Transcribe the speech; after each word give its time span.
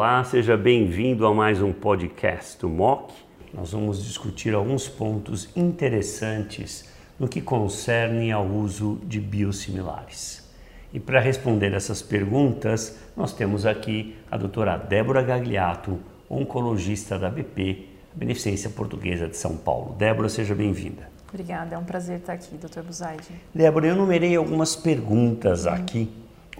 Olá, 0.00 0.22
seja 0.22 0.56
bem-vindo 0.56 1.26
a 1.26 1.34
mais 1.34 1.60
um 1.60 1.72
podcast 1.72 2.56
do 2.60 2.68
MOC. 2.68 3.12
Nós 3.52 3.72
vamos 3.72 4.04
discutir 4.04 4.54
alguns 4.54 4.86
pontos 4.86 5.50
interessantes 5.56 6.88
no 7.18 7.26
que 7.26 7.40
concerne 7.40 8.30
ao 8.30 8.46
uso 8.46 9.00
de 9.02 9.18
biosimilares. 9.18 10.48
E 10.94 11.00
para 11.00 11.18
responder 11.18 11.74
essas 11.74 12.00
perguntas, 12.00 12.96
nós 13.16 13.32
temos 13.32 13.66
aqui 13.66 14.14
a 14.30 14.36
doutora 14.36 14.76
Débora 14.76 15.20
Gagliato, 15.20 15.98
oncologista 16.30 17.18
da 17.18 17.28
BP, 17.28 17.88
Beneficência 18.14 18.70
Portuguesa 18.70 19.26
de 19.26 19.36
São 19.36 19.56
Paulo. 19.56 19.96
Débora, 19.98 20.28
seja 20.28 20.54
bem-vinda. 20.54 21.10
Obrigada, 21.28 21.74
é 21.74 21.78
um 21.78 21.84
prazer 21.84 22.20
estar 22.20 22.34
aqui, 22.34 22.56
doutor 22.56 22.84
Buzaide. 22.84 23.30
Débora, 23.52 23.88
eu 23.88 23.96
numerei 23.96 24.36
algumas 24.36 24.76
perguntas 24.76 25.66
hum. 25.66 25.70
aqui 25.70 26.08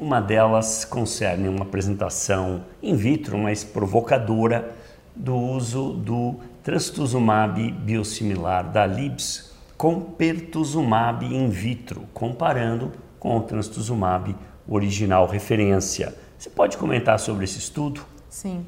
uma 0.00 0.20
delas 0.20 0.84
concerne 0.84 1.48
uma 1.48 1.62
apresentação 1.62 2.64
in 2.82 2.94
vitro, 2.94 3.36
mas 3.38 3.64
provocadora, 3.64 4.74
do 5.14 5.34
uso 5.36 5.94
do 5.94 6.36
trastuzumab 6.62 7.72
biosimilar 7.72 8.70
da 8.70 8.86
Libs 8.86 9.52
com 9.76 10.00
pertuzumab 10.00 11.24
in 11.24 11.48
vitro, 11.48 12.04
comparando 12.14 12.92
com 13.18 13.36
o 13.36 13.40
trastuzumab 13.42 14.36
original 14.68 15.26
referência. 15.26 16.14
Você 16.38 16.50
pode 16.50 16.76
comentar 16.76 17.18
sobre 17.18 17.44
esse 17.44 17.58
estudo? 17.58 18.04
Sim. 18.28 18.64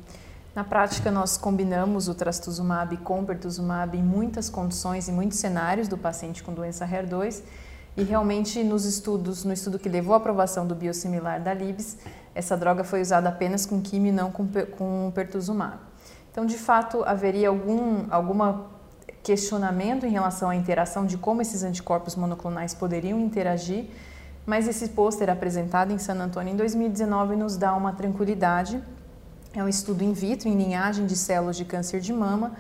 Na 0.55 0.65
prática, 0.65 1.11
nós 1.11 1.37
combinamos 1.37 2.09
o 2.09 2.15
trastuzumab 2.15 2.97
com 2.99 3.25
pertuzumab 3.25 3.97
em 3.97 4.03
muitas 4.03 4.51
condições 4.51 5.09
e 5.09 5.13
muitos 5.13 5.39
cenários 5.39 5.87
do 5.87 5.97
paciente 5.97 6.43
com 6.43 6.53
doença 6.53 6.87
HER2 6.87 7.43
e 8.01 8.03
realmente 8.03 8.65
nos 8.65 8.87
estudos, 8.87 9.45
no 9.45 9.53
estudo 9.53 9.79
que 9.79 9.89
levou 9.89 10.15
à 10.15 10.17
aprovação 10.17 10.67
do 10.67 10.75
biosimilar 10.75 11.39
da 11.43 11.53
Libs, 11.53 11.99
essa 12.35 12.57
droga 12.57 12.83
foi 12.83 13.03
usada 13.03 13.29
apenas 13.29 13.67
com 13.67 13.83
quimio 13.83 14.09
e 14.09 14.13
não 14.13 14.31
com, 14.31 14.49
com 14.79 15.13
pertuzumab. 15.15 15.77
Então, 16.33 16.47
de 16.47 16.57
fato, 16.57 17.05
haveria 17.05 17.51
algum 17.51 18.07
alguma 18.11 18.71
questionamento 19.23 20.07
em 20.07 20.11
relação 20.11 20.49
à 20.49 20.57
interação 20.57 21.05
de 21.05 21.19
como 21.19 21.43
esses 21.43 21.63
anticorpos 21.63 22.17
monoclonais 22.17 22.73
poderiam 22.73 23.21
interagir, 23.21 23.85
mas 24.47 24.67
esse 24.67 24.89
pôster 24.89 25.29
apresentado 25.29 25.93
em 25.93 25.99
San 25.99 26.15
Antonio 26.15 26.55
em 26.55 26.57
2019 26.57 27.37
nos 27.37 27.59
dá 27.59 27.75
uma 27.75 27.93
tranquilidade. 27.93 28.83
É 29.53 29.63
um 29.63 29.69
estudo 29.69 30.03
in 30.03 30.15
vitro 30.15 30.49
em 30.49 30.57
linhagem 30.57 31.05
de 31.05 31.17
células 31.17 31.55
de 31.55 31.67
câncer 31.67 32.01
de 32.01 32.15
mama 32.15 32.53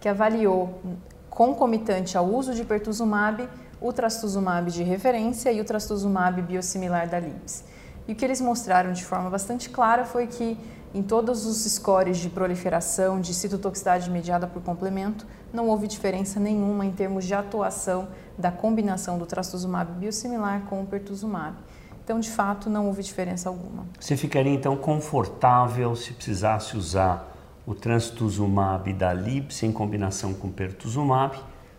que 0.00 0.08
avaliou 0.08 0.80
concomitante 1.28 2.16
ao 2.16 2.24
uso 2.26 2.54
de 2.54 2.64
pertuzumab 2.64 3.46
o 3.86 3.92
trastuzumab 3.92 4.70
de 4.70 4.82
referência 4.82 5.52
e 5.52 5.60
o 5.60 5.64
trastuzumab 5.64 6.42
biosimilar 6.42 7.08
da 7.08 7.18
LIBS. 7.18 7.64
E 8.08 8.12
o 8.12 8.16
que 8.16 8.24
eles 8.24 8.40
mostraram 8.40 8.92
de 8.92 9.04
forma 9.04 9.30
bastante 9.30 9.68
clara 9.70 10.04
foi 10.04 10.26
que 10.26 10.58
em 10.94 11.02
todos 11.02 11.44
os 11.44 11.70
scores 11.70 12.16
de 12.16 12.30
proliferação 12.30 13.20
de 13.20 13.34
citotoxicidade 13.34 14.10
mediada 14.10 14.46
por 14.46 14.62
complemento, 14.62 15.26
não 15.52 15.68
houve 15.68 15.86
diferença 15.86 16.40
nenhuma 16.40 16.86
em 16.86 16.92
termos 16.92 17.26
de 17.26 17.34
atuação 17.34 18.08
da 18.38 18.50
combinação 18.50 19.18
do 19.18 19.26
trastuzumab 19.26 19.92
biosimilar 19.92 20.62
com 20.62 20.80
o 20.80 20.86
pertuzumab. 20.86 21.54
Então, 22.02 22.18
de 22.18 22.30
fato, 22.30 22.70
não 22.70 22.86
houve 22.86 23.02
diferença 23.02 23.48
alguma. 23.48 23.84
Você 24.00 24.16
ficaria 24.16 24.54
então 24.54 24.76
confortável 24.76 25.94
se 25.94 26.12
precisasse 26.12 26.76
usar 26.76 27.30
o 27.66 27.74
trastuzumab 27.74 28.90
da 28.94 29.12
LIBS 29.12 29.64
em 29.64 29.72
combinação 29.72 30.32
com 30.32 30.50
pertuzumab 30.50 31.36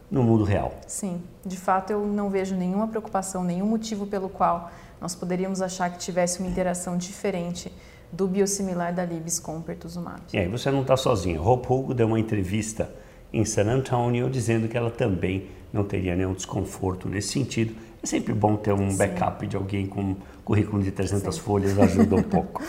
no 0.10 0.24
mundo 0.24 0.44
real. 0.44 0.74
Sim, 0.88 1.22
de 1.46 1.58
fato 1.58 1.92
eu 1.92 2.06
não 2.06 2.30
vejo 2.30 2.56
nenhuma 2.56 2.88
preocupação, 2.88 3.44
nenhum 3.44 3.66
motivo 3.66 4.08
pelo 4.08 4.30
qual 4.30 4.72
nós 5.02 5.14
poderíamos 5.14 5.62
achar 5.62 5.90
que 5.92 5.98
tivesse 6.00 6.40
uma 6.40 6.50
interação 6.50 6.98
diferente 6.98 7.72
do 8.12 8.28
biosimilar 8.28 8.94
da 8.94 9.06
Libs 9.06 9.40
com 9.40 9.58
o 9.58 9.62
pertuzumab. 9.62 10.22
E 10.34 10.38
aí 10.38 10.48
você 10.48 10.72
não 10.72 10.82
está 10.82 10.96
sozinho. 10.96 11.46
Hope 11.46 11.72
Hugo 11.72 11.94
deu 11.94 12.08
uma 12.08 12.20
entrevista 12.20 12.90
em 13.32 13.44
San 13.44 13.66
Antonio 13.66 14.30
dizendo 14.30 14.68
que 14.68 14.78
ela 14.78 14.90
também 14.90 15.50
não 15.72 15.84
teria 15.84 16.16
nenhum 16.16 16.34
desconforto 16.34 17.10
nesse 17.10 17.30
sentido. 17.30 17.76
É 18.02 18.08
sempre 18.08 18.34
bom 18.34 18.56
ter 18.56 18.74
um 18.74 18.90
Sim. 18.90 18.98
backup 18.98 19.46
de 19.46 19.56
alguém 19.56 19.86
com 19.86 20.16
currículo 20.46 20.82
de 20.82 20.92
300 20.92 21.36
Sim. 21.36 21.42
folhas, 21.42 21.78
ajuda 21.78 22.16
um 22.16 22.24
pouco. 22.24 22.64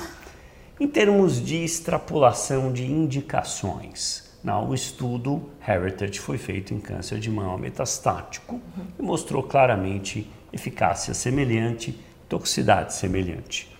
Em 0.80 0.88
termos 0.88 1.40
de 1.40 1.64
extrapolação 1.64 2.72
de 2.72 2.84
indicações, 2.84 4.27
não, 4.42 4.70
o 4.70 4.74
estudo 4.74 5.50
Heritage 5.66 6.20
foi 6.20 6.38
feito 6.38 6.72
em 6.72 6.80
câncer 6.80 7.18
de 7.18 7.30
mama 7.30 7.58
metastático 7.58 8.54
uhum. 8.54 8.86
e 8.98 9.02
mostrou 9.02 9.42
claramente 9.42 10.30
eficácia 10.52 11.12
semelhante, 11.12 11.98
toxicidade 12.28 12.94
semelhante. 12.94 13.76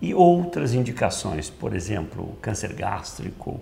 E 0.00 0.14
outras 0.14 0.74
indicações, 0.74 1.48
por 1.50 1.74
exemplo, 1.74 2.36
câncer 2.40 2.72
gástrico, 2.72 3.60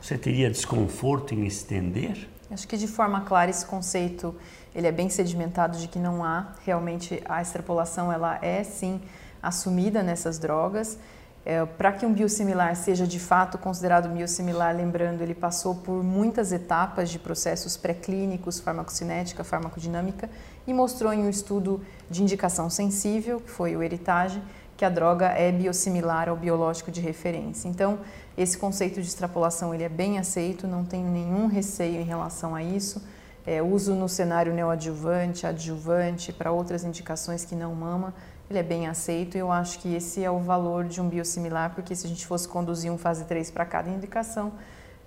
você 0.00 0.18
teria 0.18 0.50
desconforto 0.50 1.34
em 1.34 1.44
estender? 1.46 2.28
Acho 2.50 2.68
que 2.68 2.76
de 2.76 2.86
forma 2.86 3.22
clara 3.22 3.50
esse 3.50 3.64
conceito 3.64 4.34
ele 4.74 4.86
é 4.86 4.92
bem 4.92 5.08
sedimentado 5.08 5.78
de 5.78 5.88
que 5.88 5.98
não 5.98 6.22
há 6.22 6.52
realmente 6.64 7.22
a 7.28 7.40
extrapolação 7.40 8.12
ela 8.12 8.38
é 8.42 8.62
sim 8.62 9.00
assumida 9.42 10.02
nessas 10.02 10.38
drogas 10.38 10.98
é, 11.44 11.64
Para 11.64 11.92
que 11.92 12.06
um 12.06 12.12
biosimilar 12.12 12.76
seja 12.76 13.06
de 13.06 13.18
fato 13.18 13.58
considerado 13.58 14.08
biosimilar, 14.08 14.76
lembrando, 14.76 15.22
ele 15.22 15.34
passou 15.34 15.74
por 15.74 16.02
muitas 16.02 16.52
etapas 16.52 17.10
de 17.10 17.18
processos 17.18 17.76
pré-clínicos, 17.76 18.60
farmacocinética, 18.60 19.42
farmacodinâmica, 19.42 20.30
e 20.66 20.72
mostrou 20.72 21.12
em 21.12 21.24
um 21.24 21.28
estudo 21.28 21.80
de 22.08 22.22
indicação 22.22 22.70
sensível, 22.70 23.40
que 23.40 23.50
foi 23.50 23.74
o 23.76 23.82
Heritage, 23.82 24.40
que 24.76 24.84
a 24.84 24.88
droga 24.88 25.26
é 25.28 25.50
biosimilar 25.50 26.28
ao 26.28 26.36
biológico 26.36 26.90
de 26.90 27.00
referência. 27.00 27.68
Então, 27.68 27.98
esse 28.36 28.56
conceito 28.56 29.00
de 29.00 29.06
extrapolação 29.08 29.74
ele 29.74 29.82
é 29.84 29.88
bem 29.88 30.18
aceito, 30.18 30.66
não 30.66 30.84
tenho 30.84 31.08
nenhum 31.08 31.46
receio 31.46 32.00
em 32.00 32.04
relação 32.04 32.54
a 32.54 32.62
isso. 32.62 33.02
É, 33.44 33.60
uso 33.60 33.94
no 33.94 34.08
cenário 34.08 34.52
neoadjuvante, 34.54 35.46
adjuvante, 35.46 36.32
para 36.32 36.52
outras 36.52 36.84
indicações 36.84 37.44
que 37.44 37.56
não 37.56 37.74
mama, 37.74 38.14
ele 38.52 38.58
é 38.58 38.62
bem 38.62 38.86
aceito 38.86 39.36
e 39.36 39.40
eu 39.40 39.50
acho 39.50 39.78
que 39.78 39.94
esse 39.94 40.22
é 40.22 40.30
o 40.30 40.38
valor 40.38 40.84
de 40.84 41.00
um 41.00 41.08
biosimilar, 41.08 41.74
porque 41.74 41.96
se 41.96 42.06
a 42.06 42.08
gente 42.08 42.26
fosse 42.26 42.46
conduzir 42.46 42.92
um 42.92 42.98
fase 42.98 43.24
3 43.24 43.50
para 43.50 43.64
cada 43.64 43.88
indicação, 43.88 44.52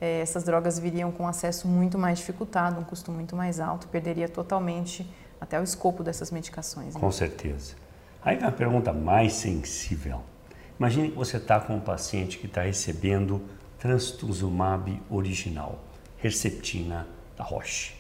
é, 0.01 0.19
essas 0.19 0.44
drogas 0.44 0.79
viriam 0.79 1.11
com 1.11 1.28
acesso 1.28 1.67
muito 1.67 1.97
mais 1.97 2.17
dificultado, 2.17 2.79
um 2.79 2.84
custo 2.84 3.11
muito 3.11 3.35
mais 3.35 3.59
alto, 3.59 3.88
perderia 3.88 4.28
totalmente 4.28 5.07
até 5.39 5.59
o 5.59 5.63
escopo 5.63 6.03
dessas 6.03 6.31
medicações. 6.31 6.95
Né? 6.95 7.00
Com 7.00 7.11
certeza. 7.11 7.75
Aí 8.23 8.35
vem 8.35 8.47
a 8.47 8.51
pergunta 8.51 8.91
mais 8.91 9.34
sensível. 9.34 10.22
Imagine 10.79 11.11
que 11.11 11.16
você 11.16 11.38
está 11.38 11.59
com 11.59 11.75
um 11.75 11.79
paciente 11.79 12.39
que 12.39 12.47
está 12.47 12.63
recebendo 12.63 13.41
trastuzumab 13.78 15.01
original, 15.09 15.79
Herceptina 16.22 17.07
da 17.38 17.44
Roche. 17.44 17.94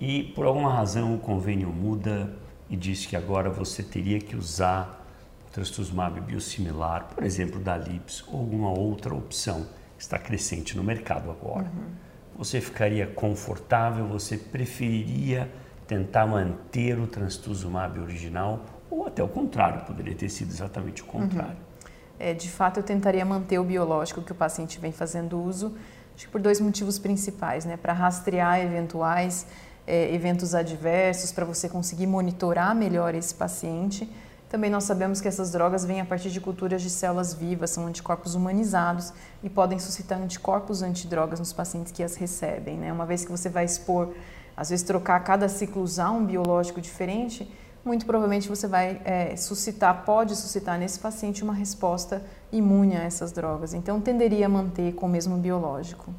E 0.00 0.24
por 0.34 0.46
alguma 0.46 0.72
razão 0.72 1.14
o 1.14 1.18
convênio 1.18 1.68
muda, 1.70 2.32
e 2.72 2.76
disse 2.76 3.06
que 3.06 3.14
agora 3.14 3.50
você 3.50 3.82
teria 3.82 4.18
que 4.18 4.34
usar 4.34 5.06
o 5.46 5.50
trastuzumab 5.52 6.18
biosimilar, 6.22 7.06
por 7.14 7.22
exemplo, 7.22 7.60
da 7.60 7.76
Lips 7.76 8.24
ou 8.26 8.40
alguma 8.40 8.70
outra 8.70 9.14
opção 9.14 9.66
que 9.94 10.02
está 10.02 10.18
crescente 10.18 10.74
no 10.74 10.82
mercado 10.82 11.30
agora. 11.30 11.66
Uhum. 11.66 11.90
Você 12.38 12.62
ficaria 12.62 13.06
confortável? 13.06 14.06
Você 14.08 14.38
preferiria 14.38 15.52
tentar 15.86 16.26
manter 16.26 16.98
o 16.98 17.06
trastuzumab 17.06 18.00
original 18.00 18.64
ou 18.90 19.06
até 19.06 19.22
o 19.22 19.28
contrário, 19.28 19.84
poderia 19.84 20.14
ter 20.14 20.30
sido 20.30 20.50
exatamente 20.50 21.02
o 21.02 21.04
contrário? 21.04 21.52
Uhum. 21.52 21.92
É, 22.18 22.32
de 22.32 22.48
fato, 22.48 22.80
eu 22.80 22.82
tentaria 22.82 23.24
manter 23.24 23.58
o 23.58 23.64
biológico 23.64 24.22
que 24.22 24.32
o 24.32 24.34
paciente 24.34 24.80
vem 24.80 24.92
fazendo 24.92 25.38
uso, 25.38 25.76
acho 26.16 26.24
que 26.24 26.32
por 26.32 26.40
dois 26.40 26.58
motivos 26.58 26.98
principais, 26.98 27.66
né? 27.66 27.76
Para 27.76 27.92
rastrear 27.92 28.60
eventuais 28.60 29.46
é, 29.86 30.14
eventos 30.14 30.54
adversos, 30.54 31.32
para 31.32 31.44
você 31.44 31.68
conseguir 31.68 32.06
monitorar 32.06 32.74
melhor 32.74 33.14
esse 33.14 33.34
paciente. 33.34 34.08
Também 34.48 34.70
nós 34.70 34.84
sabemos 34.84 35.20
que 35.20 35.26
essas 35.26 35.50
drogas 35.50 35.84
vêm 35.84 36.00
a 36.00 36.04
partir 36.04 36.30
de 36.30 36.38
culturas 36.38 36.82
de 36.82 36.90
células 36.90 37.32
vivas, 37.32 37.70
são 37.70 37.86
anticorpos 37.86 38.34
humanizados 38.34 39.12
e 39.42 39.48
podem 39.48 39.78
suscitar 39.78 40.20
anticorpos 40.20 40.82
antidrogas 40.82 41.38
nos 41.38 41.54
pacientes 41.54 41.90
que 41.90 42.02
as 42.02 42.16
recebem. 42.16 42.76
Né? 42.76 42.92
Uma 42.92 43.06
vez 43.06 43.24
que 43.24 43.30
você 43.30 43.48
vai 43.48 43.64
expor, 43.64 44.12
às 44.54 44.68
vezes 44.68 44.84
trocar 44.84 45.18
cada 45.20 45.48
ciclo 45.48 45.82
usar 45.82 46.10
um 46.10 46.26
biológico 46.26 46.82
diferente, 46.82 47.50
muito 47.82 48.04
provavelmente 48.04 48.48
você 48.48 48.68
vai 48.68 49.00
é, 49.06 49.34
suscitar, 49.36 50.04
pode 50.04 50.36
suscitar 50.36 50.78
nesse 50.78 51.00
paciente 51.00 51.42
uma 51.42 51.54
resposta 51.54 52.22
imune 52.52 52.94
a 52.94 53.02
essas 53.02 53.32
drogas. 53.32 53.72
Então 53.72 54.02
tenderia 54.02 54.44
a 54.44 54.48
manter 54.50 54.92
com 54.92 55.06
o 55.06 55.08
mesmo 55.08 55.38
biológico. 55.38 56.14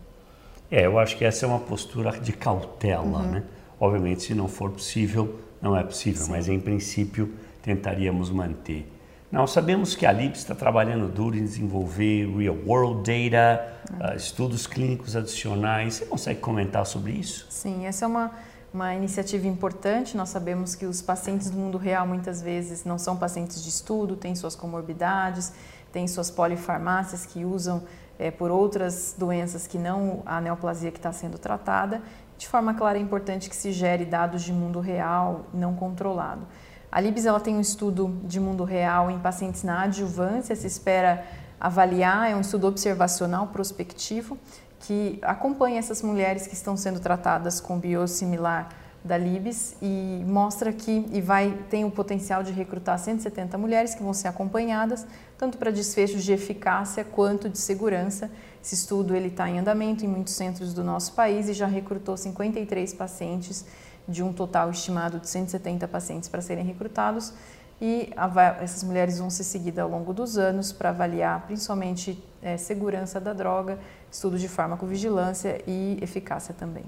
É, 0.70 0.86
eu 0.86 0.98
acho 0.98 1.18
que 1.18 1.26
essa 1.26 1.46
é 1.46 1.50
uma 1.50 1.60
postura 1.60 2.12
de 2.20 2.34
cautela, 2.34 3.20
uhum. 3.20 3.32
né? 3.32 3.44
Obviamente, 3.80 4.24
se 4.24 4.34
não 4.34 4.48
for 4.48 4.72
possível, 4.72 5.40
não 5.62 5.76
é 5.76 5.84
possível, 5.84 6.24
Sim. 6.24 6.32
mas 6.32 6.48
em 6.48 6.60
princípio 6.60 7.34
tentaríamos 7.62 8.30
manter. 8.30 8.90
Nós 9.32 9.52
sabemos 9.52 9.96
que 9.96 10.06
a 10.06 10.12
LIPS 10.12 10.42
está 10.42 10.54
trabalhando 10.54 11.08
duro 11.08 11.36
em 11.36 11.44
desenvolver 11.44 12.28
real 12.38 12.56
world 12.68 13.02
data, 13.02 13.68
uhum. 13.92 14.12
uh, 14.12 14.16
estudos 14.16 14.68
clínicos 14.68 15.16
adicionais. 15.16 15.96
Você 15.96 16.06
consegue 16.06 16.40
comentar 16.40 16.86
sobre 16.86 17.14
isso? 17.14 17.48
Sim, 17.50 17.88
essa 17.88 18.06
é 18.06 18.08
uma, 18.08 18.32
uma 18.72 18.94
iniciativa 18.94 19.48
importante. 19.48 20.16
Nós 20.16 20.30
sabemos 20.30 20.76
que 20.76 20.86
os 20.86 21.02
pacientes 21.02 21.50
do 21.50 21.58
mundo 21.58 21.80
real 21.80 22.06
muitas 22.06 22.44
vezes 22.44 22.86
não 22.86 23.00
são 23.00 23.18
pacientes 23.18 23.64
de 23.64 23.70
estudo, 23.70 24.16
têm 24.16 24.36
suas 24.36 24.56
comorbidades, 24.56 25.52
tem 25.92 26.08
suas 26.08 26.30
polifarmácias 26.30 27.26
que 27.26 27.44
usam 27.44 27.84
é, 28.18 28.32
por 28.32 28.52
outras 28.52 29.16
doenças 29.18 29.68
que 29.68 29.78
não 29.78 30.22
a 30.26 30.40
neoplasia 30.40 30.92
que 30.92 31.00
está 31.00 31.12
sendo 31.12 31.38
tratada. 31.38 32.02
De 32.38 32.48
forma 32.48 32.74
clara, 32.74 32.98
é 32.98 33.02
importante 33.02 33.50
que 33.50 33.56
se 33.56 33.72
gere 33.72 34.06
dados 34.06 34.44
de 34.44 34.52
mundo 34.52 34.80
real 34.80 35.46
não 35.54 35.76
controlado. 35.76 36.48
A 36.92 37.00
Libs 37.00 37.26
ela 37.26 37.40
tem 37.40 37.56
um 37.56 37.62
estudo 37.62 38.20
de 38.24 38.40
mundo 38.40 38.64
real 38.64 39.10
em 39.10 39.18
pacientes 39.18 39.64
na 39.64 39.84
adjuvância, 39.84 40.56
se 40.56 40.68
espera 40.68 41.26
avaliar, 41.60 42.30
é 42.30 42.36
um 42.36 42.42
estudo 42.42 42.68
observacional 42.68 43.48
prospectivo 43.48 44.38
que 44.80 45.18
acompanha 45.22 45.80
essas 45.80 46.02
mulheres 46.02 46.46
que 46.46 46.54
estão 46.54 46.76
sendo 46.76 47.00
tratadas 47.00 47.62
com 47.62 47.80
biosimilar 47.80 48.70
da 49.04 49.18
Libes 49.18 49.76
e 49.82 50.24
mostra 50.26 50.72
que 50.72 51.06
e 51.12 51.20
vai 51.20 51.58
tem 51.70 51.84
o 51.84 51.92
potencial 51.92 52.42
de 52.42 52.54
recrutar 52.54 52.98
170 52.98 53.58
mulheres 53.58 53.94
que 53.94 54.02
vão 54.02 54.14
ser 54.14 54.30
acompanhadas 54.30 55.06
tanto 55.38 55.58
para 55.58 55.72
desfechos 55.72 56.24
de 56.24 56.32
eficácia 56.32 57.04
quanto 57.04 57.50
de 57.50 57.58
segurança. 57.58 58.32
Esse 58.64 58.76
estudo 58.76 59.14
ele 59.14 59.28
está 59.28 59.50
em 59.50 59.60
andamento 59.60 60.06
em 60.06 60.08
muitos 60.08 60.34
centros 60.36 60.74
do 60.74 60.84
nosso 60.84 61.12
país 61.14 61.50
e 61.50 61.54
já 61.54 61.68
recrutou 61.68 62.16
53 62.16 62.94
pacientes 62.94 63.66
de 64.08 64.24
um 64.24 64.32
total 64.32 64.70
estimado 64.70 65.20
de 65.20 65.28
170 65.28 65.86
pacientes 65.88 66.30
para 66.30 66.42
serem 66.42 66.64
recrutados 66.64 67.34
e 67.82 68.14
essas 68.62 68.84
mulheres 68.84 69.20
vão 69.20 69.30
ser 69.30 69.44
seguidas 69.44 69.84
ao 69.84 69.90
longo 69.90 70.14
dos 70.14 70.38
anos 70.38 70.72
para 70.72 70.90
avaliar 70.90 71.46
principalmente 71.46 72.24
é, 72.42 72.56
segurança 72.56 73.20
da 73.20 73.34
droga, 73.34 73.78
estudo 74.10 74.40
de 74.40 74.48
farmacovigilância 74.48 75.62
e 75.68 75.98
eficácia 76.02 76.54
também. 76.54 76.86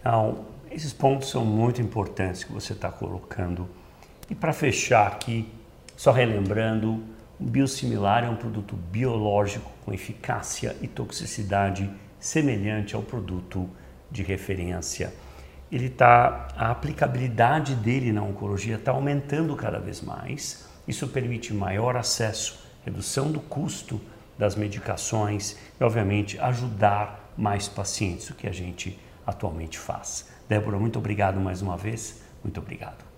Então, 0.00 0.44
esses 0.70 0.92
pontos 0.92 1.28
são 1.28 1.44
muito 1.44 1.82
importantes 1.82 2.44
que 2.44 2.52
você 2.52 2.72
está 2.72 2.90
colocando. 2.90 3.68
E 4.28 4.34
para 4.34 4.52
fechar 4.52 5.08
aqui, 5.08 5.52
só 5.96 6.12
relembrando, 6.12 7.02
o 7.40 7.44
biosimilar 7.44 8.24
é 8.24 8.30
um 8.30 8.36
produto 8.36 8.76
biológico 8.76 9.70
com 9.84 9.92
eficácia 9.92 10.76
e 10.80 10.86
toxicidade 10.86 11.90
semelhante 12.20 12.94
ao 12.94 13.02
produto 13.02 13.68
de 14.10 14.22
referência. 14.22 15.12
Ele 15.72 15.88
tá, 15.88 16.48
a 16.56 16.70
aplicabilidade 16.70 17.74
dele 17.74 18.12
na 18.12 18.22
oncologia 18.22 18.76
está 18.76 18.92
aumentando 18.92 19.56
cada 19.56 19.78
vez 19.78 20.00
mais. 20.00 20.68
Isso 20.86 21.08
permite 21.08 21.52
maior 21.52 21.96
acesso, 21.96 22.64
redução 22.84 23.30
do 23.30 23.40
custo 23.40 24.00
das 24.38 24.54
medicações 24.54 25.56
e, 25.80 25.84
obviamente, 25.84 26.38
ajudar 26.40 27.32
mais 27.36 27.68
pacientes, 27.68 28.30
o 28.30 28.34
que 28.34 28.46
a 28.46 28.52
gente 28.52 28.98
atualmente 29.26 29.78
faz. 29.78 30.28
Débora, 30.50 30.80
muito 30.80 30.98
obrigado 30.98 31.38
mais 31.38 31.62
uma 31.62 31.76
vez. 31.76 32.20
Muito 32.42 32.58
obrigado. 32.58 33.09